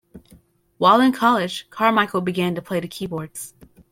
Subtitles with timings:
[0.79, 3.53] While in college, Carmichael began to play the keyboards.